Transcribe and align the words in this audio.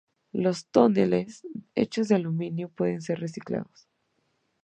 Los 0.31 0.65
toneles, 0.65 1.45
hechos 1.75 2.07
de 2.07 2.15
aluminio, 2.15 2.69
pueden 2.69 3.01
ser 3.03 3.19
reciclados. 3.19 3.87